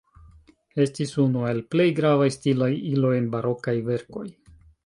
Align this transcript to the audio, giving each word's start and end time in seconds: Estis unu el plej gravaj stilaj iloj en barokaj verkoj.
Estis 0.85 1.11
unu 1.25 1.43
el 1.51 1.61
plej 1.75 1.87
gravaj 2.01 2.31
stilaj 2.39 2.73
iloj 2.95 3.15
en 3.21 3.31
barokaj 3.37 3.79
verkoj. 3.93 4.27